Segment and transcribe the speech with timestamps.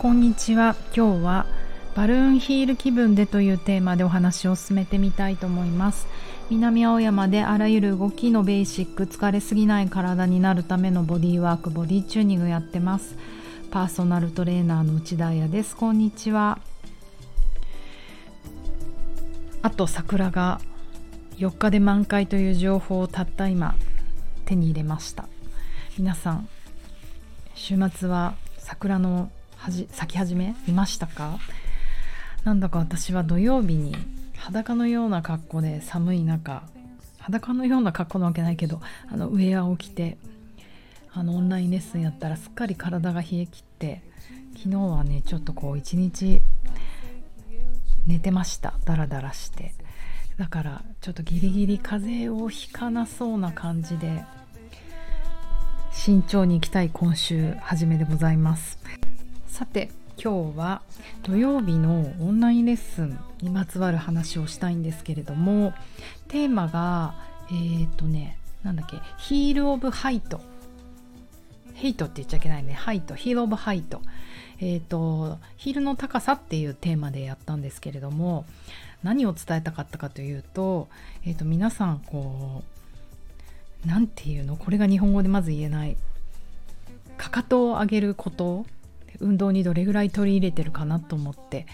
[0.00, 0.76] こんにちは。
[0.96, 1.46] 今日は
[1.94, 6.06] バルーンヒール気分でというテーマでお話を進めてみたいと思います。
[6.48, 13.14] 南青山であらゆる動きのベーシック疲れすぎない体になるためのボディワークボディチューニングやってます。
[13.70, 15.76] パーソナルトレーナーの内田彩です。
[15.76, 16.60] こんにちは。
[19.60, 20.62] あと桜が
[21.36, 23.74] 4日で満開という情報をたった今
[24.46, 25.28] 手に入れました。
[25.98, 26.48] 皆さん
[27.54, 31.38] 週末は桜のはじ咲き始め見ましたか？
[32.44, 33.94] なんだか私は土曜日に
[34.38, 36.62] 裸のような格好で寒い中
[37.18, 38.80] 裸のような格好なわけないけど
[39.12, 40.16] あのウェアを着て
[41.12, 44.02] あのオンラインレッスンやったらすっかり体が冷え切って
[44.56, 46.40] 昨日はねちょっとこう一日
[48.06, 48.72] 寝てました。
[48.86, 49.74] ダラダラして。
[50.38, 54.24] だからちょっとギリギリ風邪をひかなそうな感じで
[55.92, 58.78] 慎重に行きたい今週初めでございます。
[59.50, 60.80] さて今日は
[61.22, 65.74] 土曜日のオンラインレッスンにまつわる話をしたいんですけれども
[66.28, 67.14] テーマが
[67.50, 70.40] えっ、とねなんだっけ heel of height
[71.74, 72.74] hate って言っちゃいけないね。
[72.74, 74.00] height heel of height
[74.60, 78.46] えっ、ー、とヒールの高さっていうテーマでやったんですけれども
[79.02, 80.88] 何を伝えたかったかというと,、
[81.26, 82.62] えーと皆さんこ
[83.84, 84.56] う何て言うの？
[84.56, 85.96] これが日本語でまず言えない。
[87.16, 88.64] かかとを上げること。
[89.20, 91.66] 運動にどれぐらい取り入れてるかなと思って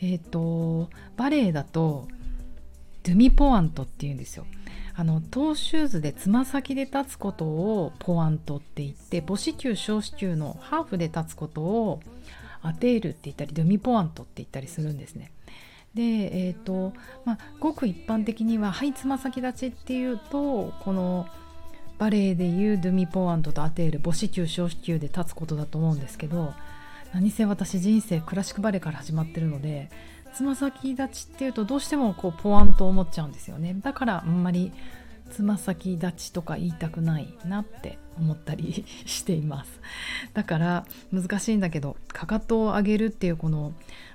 [0.00, 2.08] えっ、ー、とバレエだと
[3.04, 4.46] ドゥミポアントっていうんですよ
[4.96, 12.00] あのトーシューズでつま先で立つことをポアントって言って母子球小子球のハーフで立つことを
[12.62, 15.32] アテールって言ったりドゥミポアントって言ったりするんですね。
[15.94, 16.92] でえっ、ー、と
[17.24, 21.26] まあごく一般的にははいつま先立ちっていうとこの
[21.98, 26.54] バレエでいうドゥミポアントとアテール母子球小子球で立つことだと思うんですけど
[27.14, 29.88] 何せ私人生クラシックバレエから始まってるので
[30.34, 33.76] つま先立ちっていうとどうしてもこうポワンと思っちゃうんですよね。
[33.82, 34.72] だからあんまり
[35.30, 39.80] つま先立ちとか言いたくないなって思ったり しています。
[40.32, 43.74] だから難しいんだけどかかとを上げるっていうこの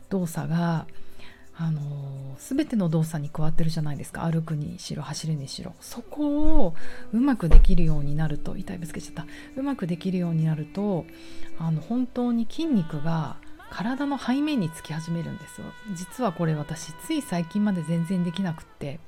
[0.10, 0.86] 動作が
[1.62, 1.82] あの
[2.38, 4.24] 全ての動作に加わってるじゃないですか。
[4.24, 5.74] 歩くにしろ走るにしろ。
[5.82, 6.76] そこを
[7.12, 9.26] うまくできるようになると痛いぶつけちゃった。
[9.58, 11.06] うまくできるようになると
[11.60, 13.36] あの本当に筋肉が
[13.70, 15.68] 体の背面につき始めるんですよ。
[15.96, 19.00] 実はこれ私つい最近まで全然できなくって。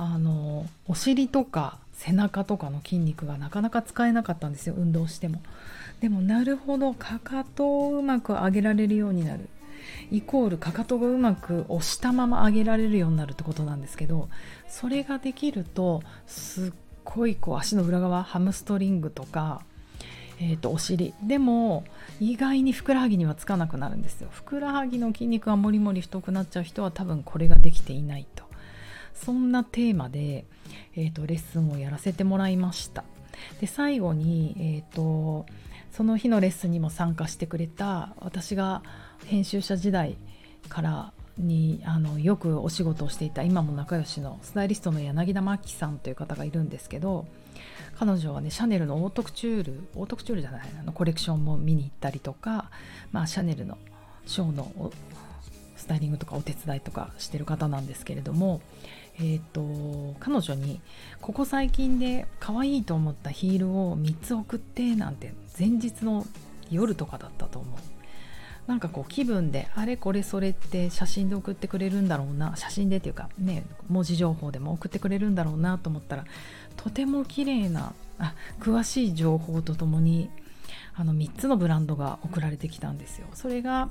[0.00, 4.76] あのお尻とか背中とかの筋肉がなかなか使えなかったんですよ。
[4.78, 5.42] 運動しても。
[5.98, 6.94] でもなるほど。
[6.94, 9.48] かかとをうまく上げられるようになる。
[10.10, 14.28] イコールかかとがうまく押したまま上げられるようになるってことなんですけど
[14.68, 16.72] それができるとすっ
[17.04, 19.62] ごいこう足の裏側ハムストリングとか、
[20.40, 21.14] えー、とお尻。
[21.22, 21.84] でも
[22.20, 24.28] 意外にふくらはぎにはつかなくなるんですよ。
[24.30, 28.44] ふくらはぎの筋肉がもりもり太くなっちゃう人は多分これができていないと。
[29.14, 30.44] そんなテーマで、
[30.94, 33.04] えーと、レッスンをやらせてもらいました。
[33.60, 35.46] で最後に、えーと
[35.92, 38.82] その日のレッスンにも参加してくれた私が
[39.26, 40.16] 編集者時代
[40.68, 47.26] からにあのよくお仕事をしていた今も仲良しのスタイリストの柳田真紀さんという方がいるんですけど
[47.98, 52.70] 彼女はねシャネルのオートクチュールオートクチュールじゃないあのコレクションも見に行ったりとか、
[53.12, 53.78] まあ、シャネルの
[54.26, 54.92] ショーの
[55.76, 58.60] スタイリングとかお手伝いとかしてる方なんですけれども、
[59.16, 60.80] えーと、彼女に
[61.20, 66.26] ここ最近で可愛いと思ったヒールを3つ送ってなんて前日の
[66.70, 67.78] 夜とかだったと思う
[68.68, 76.24] なんかこう気分であれこれそれって写真で送ってくれるんだろうな写真でっていうかね文字情報でも送ってくれるんだろうなと思ったら
[76.76, 80.30] とても綺麗なあ詳しい情報とともに
[80.94, 83.28] あの3つのブランドが送られてきたんですよ。
[83.32, 83.88] それが、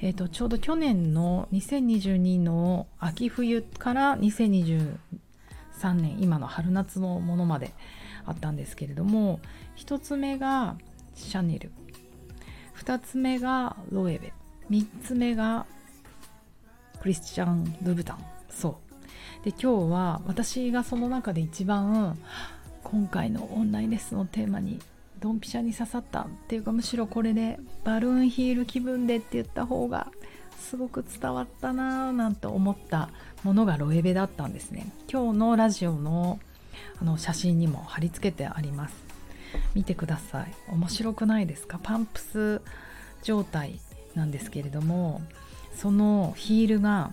[0.00, 4.96] えーと、ちょうど去年の2022の秋冬から2023
[5.94, 7.74] 年今の春夏のものまで
[8.24, 9.38] あったんですけれども
[9.76, 10.76] 1つ目が
[11.16, 11.70] シャネル。
[12.78, 14.32] 2つ目がロエベ。
[14.70, 15.66] 3つ目が
[17.00, 18.24] クリスチャン・ルブタン。
[18.48, 18.78] そ
[19.42, 19.44] う。
[19.44, 22.18] で今日は私がその中で一番
[22.82, 24.80] 今回のオンラインレッスンのテーマに
[25.20, 30.08] ドンピシャに刺さったっていうかむしろこれでバルーンヒール気分でって言った方が
[30.58, 33.10] すごく伝わったなぁなんて思った
[33.44, 34.90] ものがロエベだったんですね。
[35.10, 36.40] 今日のラジオの
[37.00, 39.05] あの写真にも貼り付けてあります。
[39.74, 40.54] 見てください。
[40.68, 41.78] 面白くないですか？
[41.82, 42.62] パンプス
[43.22, 43.80] 状態
[44.14, 45.22] なんですけれども
[45.74, 47.12] そのヒールが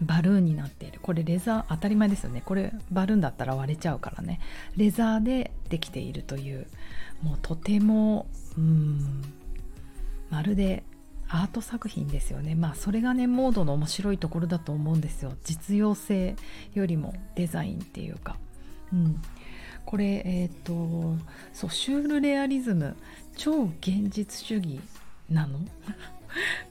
[0.00, 0.98] バルーンになっている。
[1.00, 2.42] これレザー当たり前ですよね。
[2.44, 4.40] これバルーンだったら割れちゃうからね。
[4.76, 6.66] レザーでできているという
[7.22, 8.26] もうとても
[8.58, 9.22] うん
[10.28, 10.82] まるで
[11.28, 12.54] アート作品ですよね。
[12.54, 15.34] まあそれがねモードの面白いところだと思うんですよ。
[15.44, 16.34] 実用性
[16.74, 18.36] よりもデザインっていうか。
[18.92, 19.22] うん。
[19.84, 21.16] これえっ、ー、と
[21.52, 22.96] そうシュールレアリズム
[23.36, 24.80] 超現実主義
[25.30, 25.60] なの？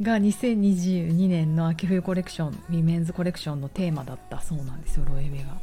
[0.02, 5.60] が2022年の秋冬コレクションウィメンズコレクションのテーマだったそうなんですよロエベが。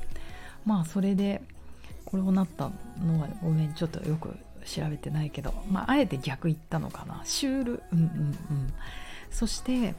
[0.65, 1.43] まあそれで
[2.05, 2.71] これをなった
[3.05, 7.23] のはごめんちょっとよく調べてないけど、まあ、あえて逆言ったのかな。
[7.25, 8.09] シュールうんうんう
[8.55, 8.73] ん。
[9.31, 9.95] そして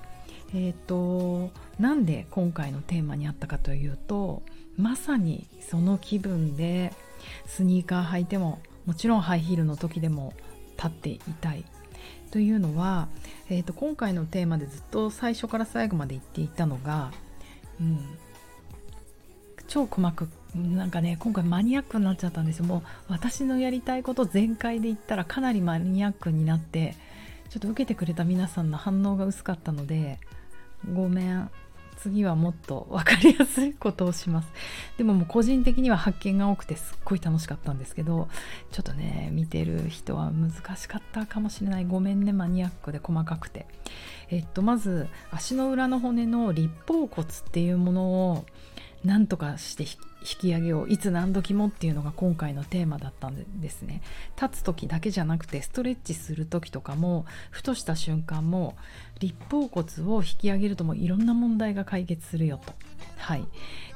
[0.53, 4.41] えっ、ー、となんで今回のテーマにあったかというと
[4.77, 6.93] まさにその気分で
[7.45, 10.33] スニーカー履いてももちろんハイヒールの時でも
[10.77, 11.65] 立っていたい。
[12.31, 13.07] というのは、
[13.49, 17.11] えーと、今回のテーマでずっと最初から最後まで言っていたのが、
[17.81, 17.99] うん、
[19.67, 22.65] 超細くなんかね今回マニアックになっちゃったんですよ。
[22.65, 26.95] もう私のやりたいこと全開で言ったらかなりマニアックになって
[27.49, 30.19] ちょっと受けてくれた皆さんの反応が薄かったので
[30.93, 31.49] ごめん
[31.97, 34.47] 次はもっと分かりやすいことをします。
[34.97, 38.29] でももう個人的には発見が多くてすっごい楽しかったんですけど
[38.71, 41.85] ちょっとね見てる人は難しかったかもしれない。
[41.85, 43.67] ごめんねマニアックで細かくて。
[44.29, 48.45] えっとまず足の裏の骨の立方骨っていうものを
[49.03, 49.85] なんとかして
[50.21, 54.01] 引き上げをいつ何時もっていうのが今回のテーマだったんですね。
[54.41, 58.75] 立つ時だけじゃなくてストレッチする時とかもふとした瞬間も
[59.19, 62.73] 立方骨を引き上げるともいろんな問題が解決するよと。
[63.17, 63.45] はい。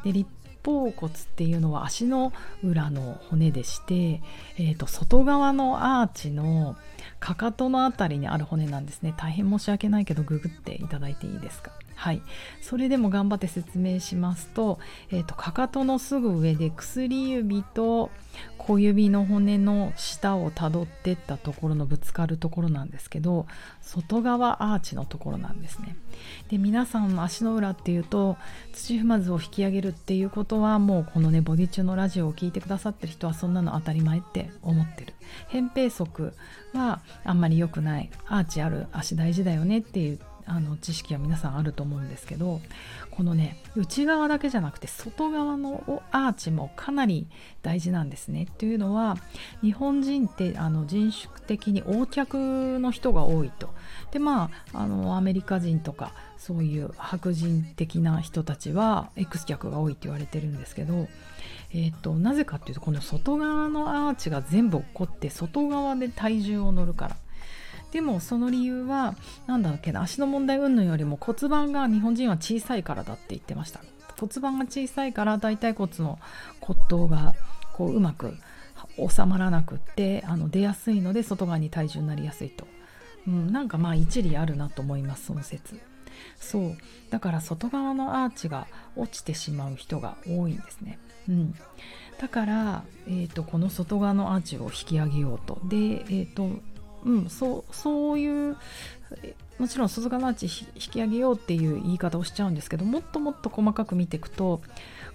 [0.03, 0.29] で立
[0.65, 2.31] 方骨っていうのは足の
[2.63, 4.21] 裏の骨でして、
[4.57, 6.77] えーと、外側のアーチの
[7.19, 9.13] かかとの辺りにある骨なんですね。
[9.17, 11.71] 大変申し訳ないけどググっていただいていいですか？
[11.95, 12.21] はい。
[12.61, 14.79] それでも頑張って説明しますと,、
[15.11, 18.09] えーと、かかとのすぐ上で薬指と
[18.57, 23.45] 小指の骨の下をたどってったところのぶつかるところなんですけど
[23.81, 25.95] 外側アーチのところなんですね。
[26.49, 28.37] で皆さんの足の裏っていうと
[28.73, 35.13] 土踏まずを引き上げるっていうことはもうこのねボディ中のラジオを聴いてくださってる人はそんなの当たり前って思ってる。
[35.51, 36.33] 扁平足
[36.73, 38.09] はあんまり良くない。
[38.27, 42.61] アーチある足大事だよねっていうあの知識は皆さんあると思うんですけど
[43.11, 47.27] このね内側だけじゃなくて外側のアーチもかなり
[47.61, 48.47] 大事なんですね。
[48.57, 49.17] というのは
[49.61, 53.73] 日本人ってあの人種的に横脚の人が多いと。
[54.11, 61.07] でまああのアメリカ人とかそういう白人的な人たちは X 脚が多いって言われてるんですけど、
[61.71, 67.17] えーとなぜかっていうとこの外側のアーチが全部起こって外側で体重を乗るから
[67.93, 73.81] でもその理由は何だっけな足の問題云々よりも骨盤が日本人は小さいからだって言ってました。
[74.19, 76.17] 骨盤が小さいから大腿骨の
[76.59, 77.35] 骨頭が
[77.73, 78.35] こううまく
[78.97, 82.65] 収まらなくってあの出やすいので外側に体重になりやすいと、
[83.27, 85.79] うん、なんかまあ一理あるなと思いますその説。
[86.37, 86.77] そう。
[87.11, 90.97] だから外側のアーチが落ちてしまう人が多いんですね、
[91.29, 91.55] うん、
[92.19, 95.59] だから、えーと、この外側のアーチを引き上げようと。
[95.65, 96.49] で、えーと
[97.05, 98.57] うん、そうそういう
[99.59, 100.45] もちろん鈴鹿のアーチ
[100.75, 104.61] 引き上げようっていう言い方をしちゃうんですけどもっともっと細かく見ていくと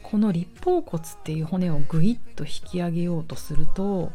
[0.02, 4.12] この立方骨っていう骨をぐいっと引き上げようとすると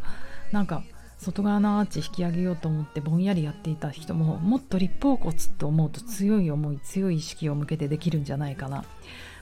[0.51, 0.83] なんか
[1.17, 8.83] 外側のアーチ引き上げようと思ってぼんやりやっていた人ももっと立方骨って思うと強い思い強い意識を向けてできるんじゃないかな。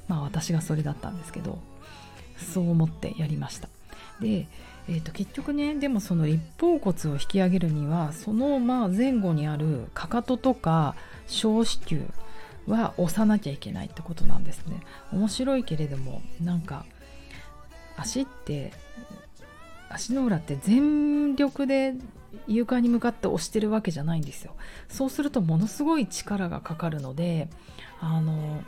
[0.07, 1.59] まあ私がそれだったんですけど
[2.53, 3.69] そう思ってやりました。
[4.19, 4.47] で
[4.87, 10.95] えー、と結局ねでもその立方骨を引き上げるにはそのまあ前後にあるかかととか
[11.27, 12.03] 小子宮
[12.67, 14.81] は押さなきゃいけないってことなんですね。
[15.11, 16.85] 面白いけれどもなんか
[17.97, 18.73] 足って
[19.89, 21.95] 足の裏って全力で
[22.47, 24.55] 床に向かって押してるわけじゃないんですよ。
[24.89, 27.49] そうするとものすごい力がかかるので
[27.99, 28.63] あの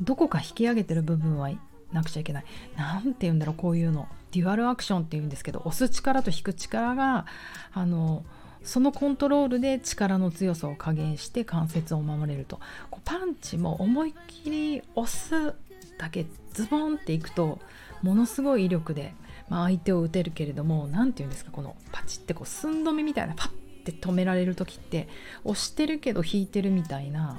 [0.00, 1.50] どこか引き上げてる部分は
[1.92, 2.44] なくちゃいけない。
[2.76, 4.08] 何て言うんだろうこういうの。
[4.34, 7.26] デュアルアクションっていうんですけど押す力と引く力が
[7.72, 8.24] あの
[8.64, 12.58] そのコントロールで力の強さを加減して関節を守れると。
[12.90, 15.54] こうパンチも思いっきり押す
[15.98, 17.60] だけズボンっていくと
[18.02, 19.14] ものすごい威力で、
[19.48, 23.50] まあ、相手を打てるけれども何て言うんですかこのパチってこう寸止めみたいなパッ
[23.84, 25.08] て止められる時って
[25.44, 27.38] 押してるけど引いてるみたいな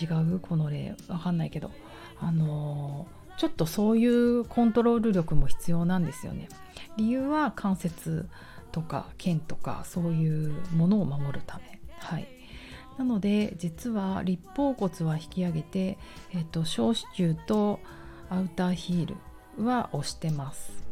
[0.00, 0.40] 違う？
[0.40, 0.96] この例。
[1.08, 1.70] わかんないけど。
[2.20, 6.48] あのーちょっとそういうコントロール力も必要なんですよね。
[6.96, 8.28] 理由は関節
[8.70, 11.80] とか腱とかそういうものを守るため。
[11.98, 12.28] はい、
[12.98, 15.98] なので実は立方骨は引き上げて、
[16.30, 17.80] えーと、小子宮と
[18.30, 19.06] アウターヒー
[19.58, 20.84] ルは押してます。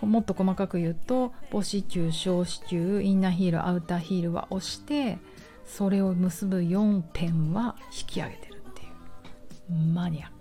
[0.00, 5.18] もっと細かく言うと母子球小子球インナーヒールアウターヒールは押して
[5.66, 10.39] それを結ぶ4点は引き上げてるっていうマニアック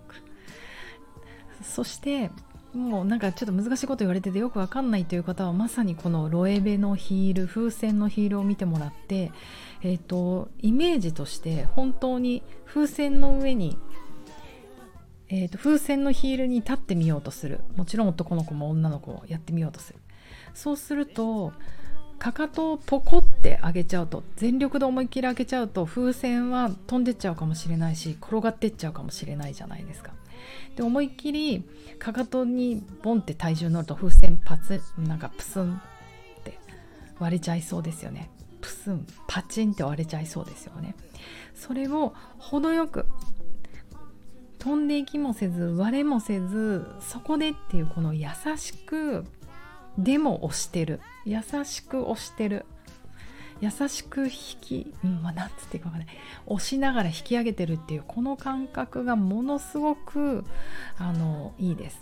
[1.62, 2.32] そして
[2.74, 9.32] もうなんかちょっと難しいこと言われててよくわかんないという方はまさにこのロエベのヒール風船のヒールを見てもらって、
[9.82, 13.78] えーと、イメージとして本当に風船の上に、
[15.30, 20.00] えーと、風船のヒールに立ってみようとするもちろん男の子も女の子もやってみようとする
[20.54, 21.54] そうすると
[22.20, 30.12] かかとをポコって上げちゃうと全力で思いっきり開けちゃうと風船は飛んでっちゃうかもしれないし転がってっちゃうかもしれないじゃないですか。
[30.76, 31.64] で思いっきり
[31.98, 36.58] かかとにボンって体重乗ると風船パツなんかプスンって
[37.20, 38.30] 割れちゃいそうですよね。
[38.62, 40.96] プスンパチンって割れちゃいそうですよね。
[41.56, 43.06] それを程よく
[44.60, 48.28] 飛んでいきもせず割れもせずそこでっていうこの優
[48.58, 49.26] しく
[49.98, 51.02] でも押してる。
[51.26, 52.66] 優しく押してる。
[53.62, 56.10] 優しく引き、うんまあ、なんつっていいかわかんない
[56.46, 60.46] 押しながら引き上げてるっていうこの感覚がものすごく
[60.98, 62.00] あのいいです。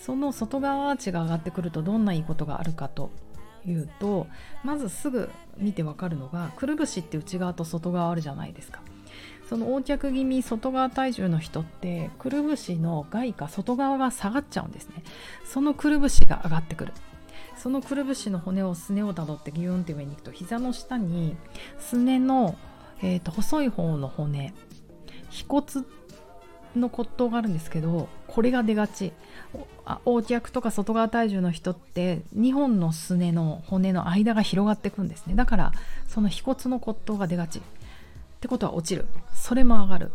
[0.00, 3.10] その外側アーチが上がってくるとどんないいことがあるかと
[3.66, 4.26] いうと
[4.64, 8.80] まずすぐ見てわかるのがくるぶしって内側と外側あるじゃないですか。
[9.48, 15.02] その横脚気味外側体重の人ってくるぶしの外下外側が下がっちゃうんですね。
[15.44, 16.92] そのくるぶしが上がってくる。
[17.56, 21.36] そのくるぶしの骨をすねをたどってギューンって上に行くと膝の下に
[21.78, 22.56] すねの、
[23.02, 24.54] えーと、細い方の骨
[25.30, 25.86] 腓骨
[26.76, 29.12] の骨頭があるんですけどこれが出がち。
[30.04, 35.34] 横脚とか外側体重の人って2本のすねの骨の間が広がっていくんですね。
[35.34, 35.72] だから
[36.06, 37.60] その腓骨の骨頭が出がち。
[37.60, 37.62] っ
[38.40, 39.06] てことは落ちる。
[39.34, 40.12] それも上がる。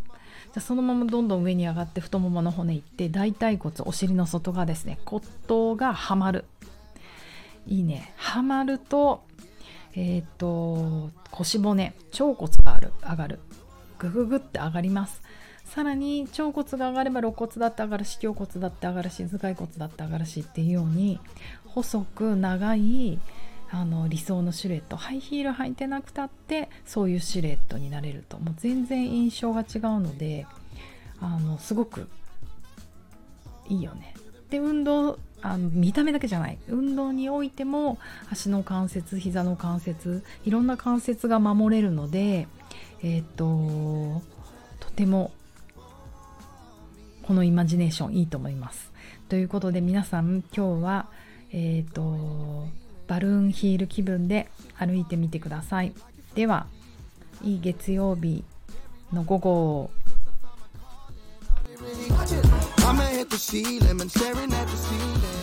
[0.53, 4.99] じゃそのままどんどん上に上がって太ももの骨いって大腿骨お尻の外側ですね。
[5.05, 6.45] 骨頭がはまる。
[7.67, 8.13] いいね。
[8.17, 9.23] はまると
[9.93, 13.39] えっ、と腰骨腸骨がある上がる
[13.99, 15.21] グググって上がります。
[15.65, 21.17] さらに腸骨が上がれば肋骨だって上がるし胸骨だって上がるし頭蓋骨だって上がるしっていうように
[21.65, 23.19] 細く長い
[23.69, 28.37] あの理想のシルエットハイヒール履いてなくたってそういうシルエットになれると。
[28.37, 30.45] もう全然印象が違うので
[31.21, 32.09] あのすごく
[33.69, 34.13] いいよね。
[34.49, 37.97] で運動あの見た目だけじゃない運動においても
[38.31, 42.47] 足の関節膝の関節いろんな関節が守れるので
[43.01, 44.21] えっ、ー、と
[44.79, 45.31] とても
[47.23, 48.91] このイマジネーションいいと思います。
[49.29, 51.07] ということで皆さん今日は
[51.51, 52.67] えっ、ー、と
[53.07, 55.93] バルーンヒール気分で歩いてみてください。
[56.35, 56.67] では
[57.43, 58.43] いい月曜日
[59.11, 59.91] の午後
[62.83, 65.40] I'ma hit the ceiling, been staring at the ceiling.